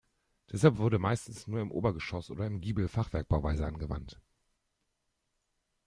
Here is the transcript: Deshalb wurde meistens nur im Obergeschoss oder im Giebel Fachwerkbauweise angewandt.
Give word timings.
Deshalb 0.51 0.79
wurde 0.79 0.97
meistens 0.97 1.45
nur 1.45 1.61
im 1.61 1.69
Obergeschoss 1.71 2.31
oder 2.31 2.47
im 2.47 2.59
Giebel 2.59 2.87
Fachwerkbauweise 2.87 3.67
angewandt. 3.67 4.19